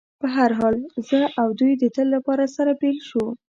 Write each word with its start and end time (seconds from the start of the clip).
په 0.21 0.27
هر 0.35 0.51
حال، 0.59 0.75
زه 1.09 1.19
او 1.41 1.47
دوی 1.59 1.71
د 1.77 1.83
تل 1.95 2.07
لپاره 2.15 2.45
سره 2.55 2.71
بېل 2.81 2.97
شو. 3.09 3.25